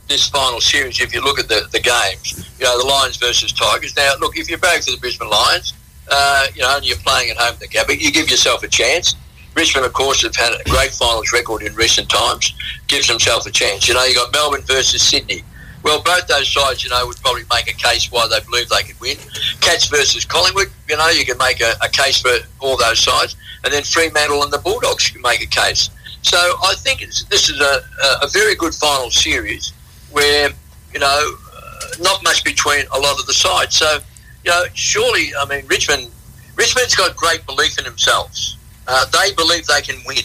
this 0.09 0.27
final 0.27 0.59
series, 0.59 0.99
if 0.99 1.13
you 1.13 1.23
look 1.23 1.39
at 1.39 1.47
the, 1.47 1.69
the 1.71 1.79
games, 1.79 2.49
you 2.59 2.65
know 2.65 2.77
the 2.81 2.85
Lions 2.85 3.17
versus 3.17 3.53
Tigers. 3.53 3.95
Now, 3.95 4.13
look, 4.19 4.37
if 4.37 4.49
you're 4.49 4.59
back 4.59 4.81
to 4.81 4.91
the 4.91 4.97
Brisbane 4.97 5.29
Lions, 5.29 5.73
uh, 6.11 6.47
you 6.55 6.63
know, 6.63 6.75
and 6.75 6.85
you're 6.85 6.97
playing 6.97 7.29
at 7.29 7.37
home 7.37 7.53
at 7.53 7.59
the 7.59 7.67
Gabba, 7.67 7.99
you 7.99 8.11
give 8.11 8.29
yourself 8.29 8.63
a 8.63 8.67
chance. 8.67 9.15
Richmond, 9.55 9.85
of 9.85 9.93
course, 9.93 10.23
have 10.23 10.35
had 10.35 10.53
a 10.59 10.63
great 10.69 10.91
finals 10.91 11.31
record 11.31 11.61
in 11.61 11.73
recent 11.75 12.09
times. 12.09 12.53
Gives 12.87 13.07
themselves 13.07 13.45
a 13.45 13.51
chance. 13.51 13.87
You 13.87 13.93
know, 13.93 14.03
you 14.03 14.15
got 14.15 14.33
Melbourne 14.33 14.63
versus 14.63 15.01
Sydney. 15.01 15.43
Well, 15.83 16.01
both 16.03 16.27
those 16.27 16.51
sides, 16.51 16.83
you 16.83 16.89
know, 16.89 17.05
would 17.05 17.17
probably 17.17 17.43
make 17.53 17.69
a 17.69 17.73
case 17.73 18.11
why 18.11 18.27
they 18.27 18.39
believe 18.41 18.67
they 18.69 18.83
could 18.83 18.99
win. 18.99 19.17
Cats 19.61 19.87
versus 19.87 20.25
Collingwood, 20.25 20.67
you 20.89 20.97
know, 20.97 21.07
you 21.09 21.25
can 21.25 21.37
make 21.37 21.61
a, 21.61 21.73
a 21.83 21.89
case 21.89 22.21
for 22.21 22.33
all 22.59 22.77
those 22.77 22.99
sides. 22.99 23.35
And 23.63 23.73
then 23.73 23.83
Fremantle 23.83 24.43
and 24.43 24.51
the 24.51 24.57
Bulldogs 24.57 25.09
can 25.09 25.21
make 25.21 25.41
a 25.41 25.47
case. 25.47 25.89
So 26.21 26.37
I 26.37 26.73
think 26.77 26.99
this 26.99 27.49
is 27.49 27.61
a, 27.61 27.81
a 28.21 28.27
very 28.27 28.55
good 28.55 28.73
final 28.73 29.09
series 29.09 29.73
where, 30.11 30.49
you 30.93 30.99
know, 30.99 31.35
uh, 31.55 31.87
not 32.01 32.23
much 32.23 32.43
between 32.43 32.85
a 32.93 32.99
lot 32.99 33.19
of 33.19 33.25
the 33.25 33.33
sides. 33.33 33.75
So, 33.75 33.99
you 34.43 34.51
know, 34.51 34.65
surely, 34.73 35.31
I 35.39 35.45
mean, 35.45 35.65
Richmond, 35.67 36.09
Richmond's 36.55 36.95
got 36.95 37.15
great 37.15 37.45
belief 37.45 37.77
in 37.77 37.85
themselves. 37.85 38.57
Uh, 38.87 39.05
they 39.05 39.33
believe 39.33 39.65
they 39.67 39.81
can 39.81 39.97
win. 40.05 40.23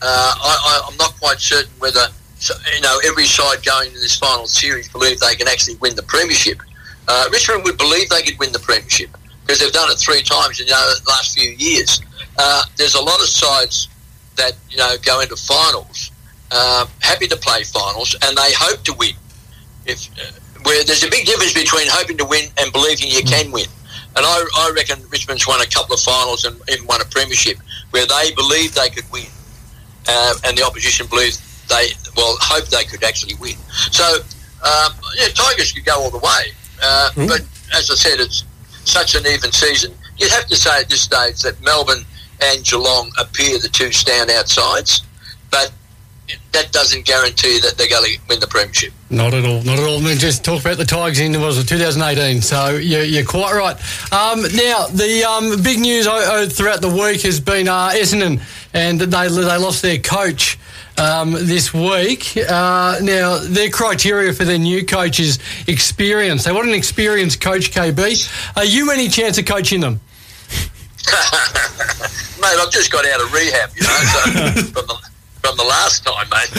Uh, 0.00 0.34
I, 0.38 0.88
am 0.90 0.96
not 0.96 1.18
quite 1.18 1.40
certain 1.40 1.72
whether 1.78 2.06
you 2.74 2.80
know 2.82 3.00
every 3.04 3.24
side 3.24 3.64
going 3.64 3.88
into 3.88 3.98
this 3.98 4.16
final 4.18 4.46
series 4.46 4.88
believe 4.90 5.18
they 5.20 5.34
can 5.34 5.48
actually 5.48 5.74
win 5.76 5.96
the 5.96 6.02
premiership. 6.02 6.58
Uh, 7.08 7.28
Richmond 7.32 7.64
would 7.64 7.78
believe 7.78 8.08
they 8.10 8.22
could 8.22 8.38
win 8.38 8.52
the 8.52 8.58
premiership 8.58 9.10
because 9.40 9.60
they've 9.60 9.72
done 9.72 9.90
it 9.90 9.98
three 9.98 10.22
times 10.22 10.60
in 10.60 10.66
you 10.66 10.72
know, 10.72 10.92
the 11.04 11.10
last 11.10 11.36
few 11.36 11.50
years. 11.50 12.00
There's 12.76 12.94
a 12.94 13.02
lot 13.02 13.20
of 13.20 13.26
sides 13.26 13.88
that 14.36 14.52
you 14.70 14.76
know 14.76 14.96
go 15.02 15.20
into 15.20 15.34
finals, 15.36 16.12
uh, 16.50 16.86
happy 17.00 17.26
to 17.28 17.36
play 17.36 17.62
finals, 17.64 18.14
and 18.22 18.36
they 18.36 18.52
hope 18.54 18.82
to 18.84 18.92
win. 18.94 19.14
If 19.86 20.08
uh, 20.18 20.32
where 20.66 20.82
there's 20.84 21.04
a 21.04 21.10
big 21.10 21.26
difference 21.26 21.54
between 21.54 21.86
hoping 21.88 22.16
to 22.18 22.24
win 22.24 22.50
and 22.58 22.72
believing 22.72 23.08
you 23.08 23.22
can 23.22 23.52
win. 23.52 23.66
And 24.16 24.26
I, 24.26 24.44
I 24.56 24.72
reckon 24.74 24.98
Richmond's 25.10 25.46
won 25.46 25.60
a 25.60 25.66
couple 25.66 25.94
of 25.94 26.00
finals 26.00 26.44
and 26.44 26.58
even 26.68 26.86
won 26.86 27.00
a 27.00 27.04
premiership 27.04 27.58
where 27.90 28.04
they 28.04 28.32
believed 28.34 28.74
they 28.74 28.90
could 28.90 29.04
win, 29.12 29.30
uh, 30.08 30.34
and 30.44 30.58
the 30.58 30.64
opposition 30.64 31.06
believed 31.06 31.40
they 31.68 31.88
well 32.16 32.36
hoped 32.40 32.70
they 32.70 32.84
could 32.84 33.04
actually 33.04 33.34
win. 33.36 33.56
So 33.92 34.04
um, 34.64 34.92
yeah, 35.16 35.28
Tigers 35.34 35.72
could 35.72 35.84
go 35.84 36.00
all 36.00 36.10
the 36.10 36.18
way, 36.18 36.52
uh, 36.82 37.10
mm. 37.14 37.28
but 37.28 37.42
as 37.76 37.90
I 37.90 37.94
said, 37.94 38.20
it's 38.20 38.44
such 38.84 39.14
an 39.14 39.26
even 39.26 39.52
season. 39.52 39.92
You'd 40.18 40.32
have 40.32 40.46
to 40.46 40.56
say 40.56 40.80
at 40.80 40.88
this 40.88 41.02
stage 41.02 41.42
that 41.42 41.60
Melbourne 41.62 42.04
and 42.40 42.64
Geelong 42.64 43.12
appear 43.18 43.58
the 43.58 43.68
two 43.68 43.88
standout 43.88 44.48
sides, 44.48 45.02
but 45.50 45.72
that 46.52 46.72
doesn't 46.72 47.04
guarantee 47.04 47.58
that 47.60 47.76
they're 47.76 47.88
going 47.88 48.04
to 48.04 48.18
win 48.28 48.40
the 48.40 48.46
premiership. 48.46 48.92
Not 49.10 49.34
at 49.34 49.44
all, 49.44 49.62
not 49.62 49.78
at 49.78 49.86
all. 49.86 49.98
I 49.98 50.00
mean, 50.00 50.18
just 50.18 50.44
talk 50.44 50.60
about 50.60 50.78
the 50.78 50.84
Tigers 50.84 51.20
in 51.20 51.40
was 51.40 51.58
it 51.58 51.68
2018. 51.68 52.42
So 52.42 52.70
you're, 52.76 53.04
you're 53.04 53.24
quite 53.24 53.54
right. 53.54 53.76
Um, 54.12 54.42
now 54.42 54.86
the 54.86 55.24
um, 55.28 55.62
big 55.62 55.78
news 55.78 56.06
throughout 56.52 56.80
the 56.80 56.88
week 56.88 57.22
has 57.22 57.40
been 57.40 57.68
uh, 57.68 57.90
Essendon, 57.90 58.40
and 58.74 59.00
they 59.00 59.28
they 59.28 59.58
lost 59.58 59.82
their 59.82 59.98
coach. 59.98 60.58
Um, 60.98 61.32
this 61.32 61.74
week. 61.74 62.38
Uh, 62.38 62.98
now, 63.02 63.36
their 63.36 63.68
criteria 63.68 64.32
for 64.32 64.46
their 64.46 64.56
new 64.56 64.82
coach 64.82 65.20
is 65.20 65.38
experience. 65.66 66.44
They 66.44 66.52
want 66.52 66.68
an 66.68 66.74
experienced 66.74 67.38
coach, 67.38 67.70
KB. 67.70 68.56
Are 68.56 68.64
you 68.64 68.90
any 68.90 69.08
chance 69.08 69.36
of 69.36 69.44
coaching 69.44 69.80
them? 69.80 70.00
Mate, 72.40 72.56
I've 72.58 72.70
just 72.70 72.90
got 72.90 73.04
out 73.04 73.20
of 73.20 73.30
rehab, 73.30 73.70
you 73.76 73.82
know, 73.82 73.88
so 73.88 74.62
from 74.72 74.86
the, 74.86 75.10
from 75.46 75.56
the 75.56 75.64
last 75.64 76.04
time, 76.04 76.28
mate. 76.28 76.50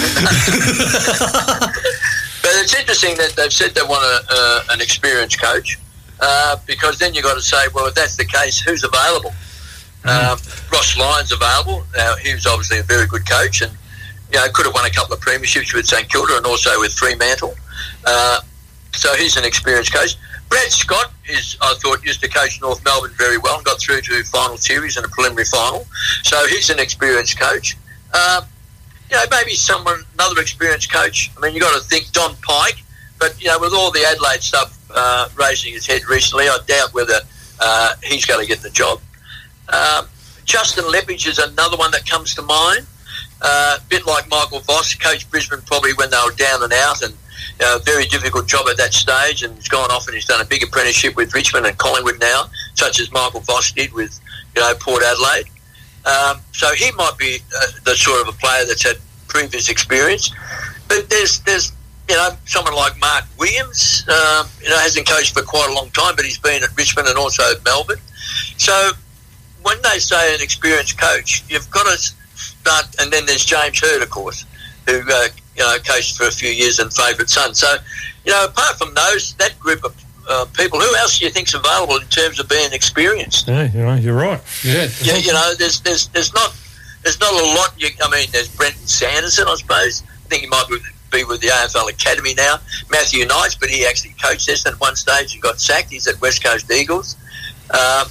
but 2.42 2.52
it's 2.64 2.74
interesting 2.74 3.18
that 3.18 3.34
they've 3.36 3.52
said 3.52 3.76
they 3.76 3.82
want 3.82 4.04
a, 4.04 4.26
uh, 4.30 4.64
an 4.72 4.80
experienced 4.80 5.42
coach 5.42 5.78
uh, 6.22 6.56
because 6.66 6.98
then 6.98 7.14
you've 7.14 7.26
got 7.26 7.36
to 7.36 7.42
say, 7.42 7.68
well, 7.74 7.88
if 7.88 7.96
that's 7.96 8.16
the 8.16 8.24
case, 8.24 8.60
who's 8.60 8.84
available? 8.86 9.34
Mm. 10.04 10.32
Um, 10.32 10.40
Ross 10.72 10.98
Lyon's 10.98 11.34
available. 11.34 11.84
Now, 11.98 12.16
he 12.16 12.34
was 12.34 12.46
obviously 12.46 12.80
a 12.80 12.84
very 12.84 13.08
good 13.08 13.30
coach 13.30 13.62
and 13.62 13.72
you 14.32 14.40
know, 14.40 14.48
could 14.54 14.66
have 14.66 14.74
won 14.74 14.86
a 14.86 14.90
couple 14.90 15.14
of 15.14 15.20
premierships 15.20 15.74
with 15.74 15.86
St 15.86 16.10
Kilda 16.10 16.38
and 16.38 16.46
also 16.46 16.80
with 16.80 16.94
Fremantle. 16.94 17.56
Uh, 18.06 18.40
so 18.94 19.14
he's 19.16 19.36
an 19.36 19.44
experienced 19.44 19.94
coach. 19.94 20.16
Brad 20.48 20.72
Scott 20.72 21.12
is, 21.28 21.58
I 21.62 21.76
thought, 21.84 22.06
used 22.06 22.22
to 22.22 22.30
coach 22.30 22.62
North 22.62 22.82
Melbourne 22.86 23.14
very 23.18 23.38
well 23.38 23.58
and 23.58 23.66
got 23.66 23.82
through 23.82 24.00
to 24.00 24.24
final 24.24 24.56
series 24.56 24.96
and 24.96 25.06
a 25.06 25.10
preliminary 25.10 25.44
final. 25.44 25.86
So 26.24 26.48
he's 26.48 26.70
an 26.70 26.80
experienced 26.80 27.38
coach. 27.38 27.76
Uh, 28.14 28.44
you 29.10 29.18
know, 29.18 29.24
maybe 29.32 29.52
someone, 29.52 30.04
another 30.16 30.42
experienced 30.42 30.92
coach. 30.92 31.32
I 31.38 31.42
mean, 31.42 31.54
you've 31.54 31.64
got 31.64 31.80
to 31.82 31.88
think 31.88 32.12
Don 32.12 32.36
Pyke, 32.38 32.84
but, 33.20 33.42
you 33.42 33.48
know, 33.48 33.60
with 33.60 33.74
all 33.74 33.92
the 33.92 34.06
Adelaide 34.06 34.42
stuff 34.42 34.78
uh, 34.94 35.30
raising 35.36 35.74
his 35.74 35.88
head 35.88 36.06
recently, 36.08 36.46
I 36.46 36.58
doubt 36.68 36.94
whether 36.94 37.20
uh, 37.60 37.96
he's 38.04 38.26
going 38.26 38.42
to 38.42 38.48
get 38.48 38.62
the 38.62 38.70
job. 38.70 39.00
Um, 39.70 40.08
Justin 40.46 40.86
Leppitsch 40.86 41.28
is 41.28 41.40
another 41.40 41.78
one 41.78 41.92
that 41.92 42.06
comes 42.06 42.36
to 42.36 42.42
mind. 42.42 42.86
A 43.42 43.46
uh, 43.46 43.78
bit 43.90 44.06
like 44.08 44.28
Michael 44.30 44.62
Voss, 44.62 44.96
coached 44.96 45.30
Brisbane 45.30 45.62
probably 45.66 45.94
when 45.94 46.10
they 46.10 46.18
were 46.26 46.34
down 46.34 46.64
and 46.64 46.74
out, 46.74 47.04
and 47.04 47.14
you 47.60 47.66
know, 47.66 47.78
very 47.86 48.06
difficult 48.06 48.48
job 48.48 48.68
at 48.68 48.78
that 48.78 48.94
stage. 48.94 49.44
And 49.44 49.56
he's 49.56 49.68
gone 49.68 49.92
off 49.92 50.08
and 50.08 50.16
he's 50.16 50.26
done 50.26 50.42
a 50.42 50.46
big 50.46 50.64
apprenticeship 50.64 51.16
with 51.16 51.36
Richmond 51.36 51.68
and 51.68 51.78
Collingwood 51.78 52.20
now, 52.20 52.46
such 52.74 53.00
as 53.00 53.12
Michael 53.12 53.42
Voss 53.42 53.72
did 53.72 53.94
with 53.94 54.20
you 54.56 54.62
know 54.62 54.74
Port 54.80 55.04
Adelaide. 55.04 55.46
Um, 56.06 56.40
so 56.54 56.74
he 56.74 56.92
might 56.92 57.18
be 57.18 57.40
uh, 57.56 57.68
the 57.84 57.96
sort 57.96 58.22
of 58.22 58.34
a 58.34 58.38
player 58.38 58.66
that's 58.66 58.84
had 58.84 58.98
previous 59.28 59.70
experience. 59.70 60.32
But 60.88 61.10
there's 61.10 61.40
there's 61.42 61.72
you 62.10 62.16
know 62.16 62.30
someone 62.46 62.76
like 62.76 63.00
Mark 63.00 63.26
Williams. 63.38 64.06
Um, 64.08 64.48
you 64.62 64.70
know 64.70 64.78
hasn't 64.78 65.08
coached 65.08 65.34
for 65.34 65.44
quite 65.44 65.70
a 65.70 65.74
long 65.74 65.90
time, 65.92 66.16
but 66.16 66.26
he's 66.26 66.38
been 66.40 66.64
at 66.64 66.76
Richmond 66.78 67.08
and 67.08 67.18
also 67.18 67.44
Melbourne. 67.66 68.00
So 68.58 68.92
when 69.64 69.78
they 69.84 70.00
say 70.00 70.34
an 70.34 70.42
experienced 70.42 71.00
coach, 71.00 71.44
you've 71.50 71.70
got 71.70 71.84
to 71.84 71.98
start. 71.98 72.96
And 73.00 73.12
then 73.12 73.26
there's 73.26 73.46
James 73.46 73.80
Hird, 73.80 74.02
of 74.02 74.10
course, 74.10 74.46
who 74.88 75.02
uh, 75.08 75.28
you 75.56 75.64
know 75.64 75.78
coached 75.86 76.18
for 76.18 76.28
a 76.28 76.32
few 76.32 76.50
years 76.50 76.80
and 76.80 76.92
favourite 76.94 77.30
son. 77.30 77.54
So 77.54 77.76
you 78.26 78.32
know 78.32 78.46
apart 78.46 78.78
from 78.78 78.94
those, 78.94 79.34
that 79.36 79.60
group 79.60 79.84
of 79.84 79.96
uh, 80.28 80.46
people. 80.54 80.80
Who 80.80 80.96
else 80.98 81.20
do 81.20 81.26
you 81.26 81.32
think's 81.32 81.54
available 81.54 81.98
in 81.98 82.08
terms 82.08 82.40
of 82.40 82.50
being 82.50 82.72
experienced? 82.74 83.48
Yeah, 83.48 83.72
you 83.72 83.80
know, 83.80 83.96
you're 83.96 84.16
right. 84.16 84.42
Yeah, 84.64 84.88
yeah 85.02 85.18
you 85.18 85.34
know, 85.34 85.54
there's 85.56 85.82
there's 85.82 86.08
there's 86.10 86.34
not 86.34 86.56
there's 87.04 87.20
not 87.20 87.32
a 87.32 87.46
lot. 87.56 87.74
You, 87.78 87.90
I 88.02 88.10
mean, 88.10 88.28
there's 88.32 88.54
Brenton 88.56 88.88
Sanderson, 88.88 89.48
I 89.48 89.56
suppose. 89.56 90.04
I 90.26 90.30
think 90.30 90.44
he 90.44 90.50
might 90.50 90.68
be 91.12 91.24
with 91.24 91.42
the 91.42 91.48
AFL 91.48 91.90
Academy 91.90 92.34
now. 92.34 92.58
Matthew 92.90 93.26
Knights, 93.26 93.56
but 93.56 93.70
he 93.70 93.86
actually 93.86 94.16
coached 94.22 94.48
this 94.48 94.66
at 94.66 94.80
one 94.80 94.96
stage 94.96 95.34
and 95.34 95.42
got 95.42 95.60
sacked. 95.60 95.90
He's 95.90 96.08
at 96.08 96.20
West 96.22 96.44
Coast 96.44 96.70
Eagles. 96.72 97.16
Um, 97.72 98.08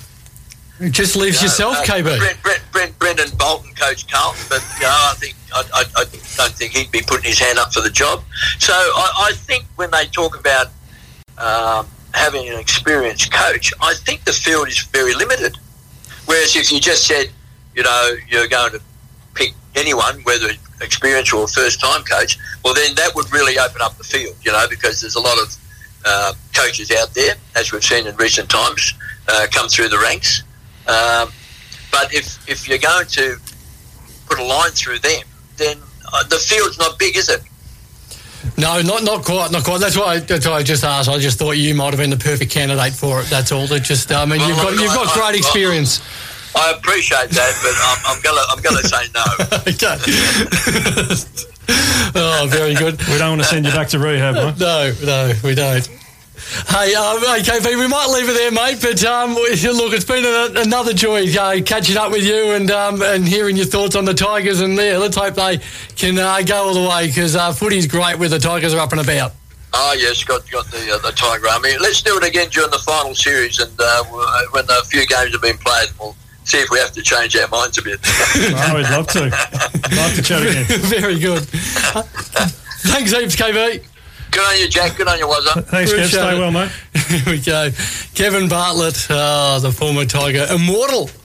it 0.78 0.90
just 0.90 1.16
leaves 1.16 1.40
you 1.40 1.48
know, 1.48 1.70
yourself, 1.70 1.76
uh, 1.78 1.84
KB. 1.84 2.18
Brent, 2.18 2.42
Brent, 2.42 2.62
Brent, 2.72 2.98
Brendan 2.98 3.30
Bolton 3.38 3.72
coached 3.74 4.10
Carlton, 4.10 4.44
but 4.48 4.62
you 4.76 4.82
know, 4.82 4.90
I 4.90 5.14
think 5.16 5.34
I, 5.54 5.62
I, 5.72 5.84
I, 5.96 6.04
don't 6.36 6.52
think 6.52 6.72
he'd 6.72 6.90
be 6.90 7.00
putting 7.00 7.24
his 7.24 7.38
hand 7.38 7.58
up 7.58 7.72
for 7.72 7.80
the 7.80 7.90
job. 7.90 8.22
So 8.58 8.74
I, 8.74 9.28
I 9.30 9.32
think 9.34 9.64
when 9.76 9.90
they 9.90 10.04
talk 10.06 10.38
about 10.38 10.66
um, 11.38 11.86
having 12.16 12.48
an 12.48 12.58
experienced 12.58 13.30
coach, 13.30 13.72
I 13.80 13.94
think 13.94 14.24
the 14.24 14.32
field 14.32 14.68
is 14.68 14.78
very 14.78 15.14
limited. 15.14 15.58
Whereas 16.24 16.56
if 16.56 16.72
you 16.72 16.80
just 16.80 17.06
said, 17.06 17.26
you 17.74 17.82
know, 17.82 18.16
you're 18.28 18.48
going 18.48 18.72
to 18.72 18.80
pick 19.34 19.52
anyone, 19.74 20.22
whether 20.22 20.48
experienced 20.80 21.32
or 21.34 21.46
first 21.46 21.78
time 21.78 22.02
coach, 22.04 22.38
well, 22.64 22.74
then 22.74 22.94
that 22.94 23.14
would 23.14 23.30
really 23.32 23.58
open 23.58 23.82
up 23.82 23.96
the 23.98 24.04
field, 24.04 24.34
you 24.42 24.50
know, 24.50 24.64
because 24.68 25.00
there's 25.02 25.14
a 25.14 25.20
lot 25.20 25.38
of 25.38 25.56
uh, 26.06 26.32
coaches 26.54 26.90
out 26.90 27.12
there, 27.14 27.34
as 27.54 27.70
we've 27.70 27.84
seen 27.84 28.06
in 28.06 28.16
recent 28.16 28.48
times, 28.48 28.94
uh, 29.28 29.46
come 29.52 29.68
through 29.68 29.88
the 29.88 29.98
ranks. 29.98 30.42
Um, 30.88 31.30
but 31.92 32.14
if, 32.14 32.48
if 32.48 32.66
you're 32.66 32.78
going 32.78 33.06
to 33.08 33.36
put 34.26 34.38
a 34.38 34.44
line 34.44 34.70
through 34.70 35.00
them, 35.00 35.22
then 35.58 35.78
uh, 36.12 36.24
the 36.24 36.36
field's 36.36 36.78
not 36.78 36.98
big, 36.98 37.16
is 37.16 37.28
it? 37.28 37.42
No, 38.58 38.80
not 38.82 39.02
not 39.04 39.24
quite, 39.24 39.50
not 39.52 39.64
quite. 39.64 39.80
That's 39.80 39.96
why 39.96 40.14
I, 40.14 40.18
that's 40.20 40.46
why 40.46 40.54
I 40.54 40.62
just 40.62 40.84
asked. 40.84 41.08
I 41.08 41.18
just 41.18 41.38
thought 41.38 41.52
you 41.52 41.74
might 41.74 41.90
have 41.90 41.98
been 41.98 42.10
the 42.10 42.16
perfect 42.16 42.50
candidate 42.50 42.92
for 42.92 43.20
it. 43.20 43.26
That's 43.26 43.52
all. 43.52 43.66
That 43.66 43.82
just, 43.82 44.10
I 44.12 44.24
mean, 44.24 44.38
well, 44.40 44.48
you've 44.48 44.56
got 44.58 44.72
you've 44.72 44.94
got 44.94 45.08
I, 45.08 45.14
great 45.14 45.34
I, 45.34 45.38
experience. 45.38 46.00
I, 46.54 46.72
appreciate 46.72 47.30
that, 47.30 47.52
but 47.62 47.74
I'm, 47.84 47.98
I'm 48.06 48.22
gonna 48.22 48.42
I'm 48.50 48.62
gonna 48.62 48.82
say 48.82 49.08
no. 49.14 49.24
okay. 49.72 49.96
oh, 52.14 52.46
very 52.48 52.74
good. 52.74 52.98
We 53.08 53.18
don't 53.18 53.30
want 53.30 53.42
to 53.42 53.48
send 53.48 53.66
you 53.66 53.72
back 53.72 53.88
to 53.88 53.98
rehab, 53.98 54.34
huh? 54.36 54.54
No, 54.58 54.92
no, 55.04 55.32
we 55.44 55.54
don't. 55.54 55.88
Hey, 56.68 56.94
um, 56.94 57.18
okay, 57.18 57.42
KB, 57.42 57.78
we 57.78 57.88
might 57.88 58.06
leave 58.06 58.28
it 58.28 58.34
there, 58.34 58.52
mate. 58.52 58.78
But 58.80 59.04
um, 59.04 59.34
look, 59.34 59.92
it's 59.92 60.04
been 60.04 60.24
a, 60.24 60.60
another 60.60 60.92
joy 60.92 61.26
uh, 61.36 61.60
catching 61.62 61.96
up 61.96 62.12
with 62.12 62.24
you 62.24 62.52
and 62.52 62.70
um, 62.70 63.02
and 63.02 63.26
hearing 63.26 63.56
your 63.56 63.66
thoughts 63.66 63.96
on 63.96 64.04
the 64.04 64.14
Tigers. 64.14 64.60
And 64.60 64.76
yeah, 64.76 64.98
let's 64.98 65.16
hope 65.16 65.34
they 65.34 65.60
can 65.96 66.18
uh, 66.18 66.40
go 66.42 66.68
all 66.68 66.74
the 66.74 66.88
way 66.88 67.08
because 67.08 67.34
uh, 67.34 67.52
footy's 67.52 67.86
great 67.86 68.18
with 68.18 68.30
the 68.30 68.38
Tigers 68.38 68.74
are 68.74 68.80
up 68.80 68.92
and 68.92 69.00
about. 69.00 69.32
Oh 69.74 69.94
yes, 69.98 70.22
got 70.22 70.48
got 70.50 70.66
the 70.66 70.92
uh, 70.92 70.98
the 70.98 71.12
Tiger 71.12 71.48
Army. 71.48 71.76
Let's 71.78 72.00
do 72.00 72.16
it 72.16 72.24
again 72.24 72.48
during 72.50 72.70
the 72.70 72.78
final 72.78 73.14
series, 73.14 73.58
and 73.58 73.72
uh, 73.78 74.04
uh 74.14 74.42
when 74.52 74.64
a 74.70 74.84
few 74.84 75.04
games 75.06 75.32
have 75.32 75.42
been 75.42 75.58
played, 75.58 75.88
we'll 75.98 76.16
see 76.44 76.58
if 76.58 76.70
we 76.70 76.78
have 76.78 76.92
to 76.92 77.02
change 77.02 77.36
our 77.36 77.48
minds 77.48 77.76
a 77.78 77.82
bit. 77.82 77.98
I 78.04 78.72
would 78.72 78.88
love 78.90 79.08
to. 79.08 79.20
love 79.96 80.14
to 80.14 80.22
chat 80.22 80.42
again. 80.42 80.64
Very 80.82 81.18
good. 81.18 81.42
Thanks 82.86 83.12
heaps, 83.12 83.34
KB. 83.34 83.84
Good 84.36 84.44
on 84.44 84.60
you, 84.60 84.68
Jack. 84.68 84.98
Good 84.98 85.08
on 85.08 85.18
you, 85.18 85.26
Wazza. 85.26 85.64
Thanks, 85.68 85.94
Kev. 85.94 86.08
Stay 86.08 86.38
well, 86.38 86.50
mate. 86.50 86.70
Here 87.08 87.32
we 87.32 87.40
go. 87.40 87.70
Kevin 88.14 88.50
Bartlett, 88.50 89.06
oh, 89.08 89.58
the 89.60 89.72
former 89.72 90.04
Tiger, 90.04 90.46
immortal 90.54 91.08